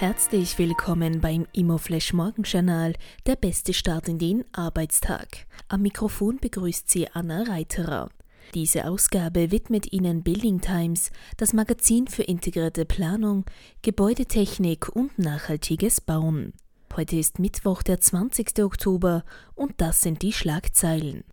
[0.00, 2.94] Herzlich willkommen beim Immoflash Morgenjournal,
[3.26, 5.46] der beste Start in den Arbeitstag.
[5.68, 8.08] Am Mikrofon begrüßt Sie Anna Reiterer.
[8.54, 13.44] Diese Ausgabe widmet Ihnen Building Times, das Magazin für integrierte Planung,
[13.82, 16.54] Gebäudetechnik und nachhaltiges Bauen.
[16.96, 18.58] Heute ist Mittwoch, der 20.
[18.60, 19.22] Oktober
[19.54, 21.24] und das sind die Schlagzeilen.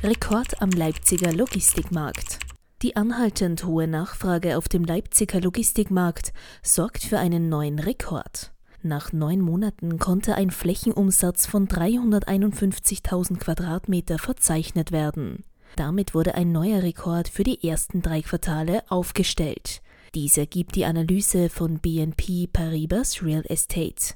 [0.00, 2.43] Rekord am Leipziger Logistikmarkt.
[2.84, 8.52] Die anhaltend hohe Nachfrage auf dem Leipziger Logistikmarkt sorgt für einen neuen Rekord.
[8.82, 15.44] Nach neun Monaten konnte ein Flächenumsatz von 351.000 Quadratmeter verzeichnet werden.
[15.76, 19.80] Damit wurde ein neuer Rekord für die ersten drei Quartale aufgestellt.
[20.14, 24.12] Dieser gibt die Analyse von BNP Paribas Real Estate.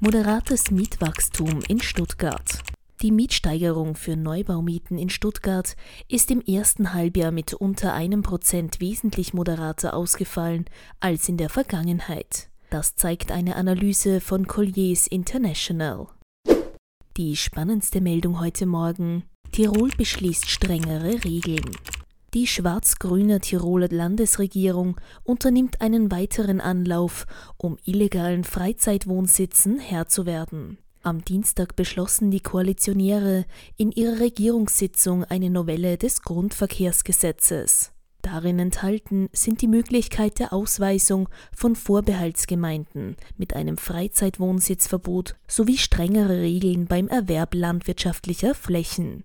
[0.00, 2.64] Moderates Mietwachstum in Stuttgart.
[3.04, 5.76] Die Mietsteigerung für Neubaumieten in Stuttgart
[6.08, 10.64] ist im ersten Halbjahr mit unter einem Prozent wesentlich moderater ausgefallen
[11.00, 12.48] als in der Vergangenheit.
[12.70, 16.06] Das zeigt eine Analyse von Colliers International.
[17.18, 19.24] Die spannendste Meldung heute Morgen.
[19.52, 21.76] Tirol beschließt strengere Regeln.
[22.32, 27.26] Die schwarz-grüne Tiroler Landesregierung unternimmt einen weiteren Anlauf,
[27.58, 30.78] um illegalen Freizeitwohnsitzen Herr zu werden.
[31.04, 33.44] Am Dienstag beschlossen die Koalitionäre
[33.76, 37.92] in ihrer Regierungssitzung eine Novelle des Grundverkehrsgesetzes.
[38.22, 46.86] Darin enthalten sind die Möglichkeit der Ausweisung von Vorbehaltsgemeinden mit einem Freizeitwohnsitzverbot sowie strengere Regeln
[46.86, 49.24] beim Erwerb landwirtschaftlicher Flächen.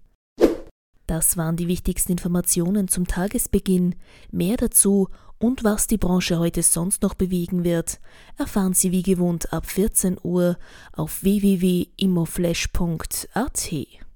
[1.08, 3.96] Das waren die wichtigsten Informationen zum Tagesbeginn.
[4.32, 5.08] Mehr dazu
[5.40, 8.02] und was die Branche heute sonst noch bewegen wird,
[8.38, 10.58] erfahren Sie wie gewohnt ab 14 Uhr
[10.94, 14.09] auf www.immoflash.at.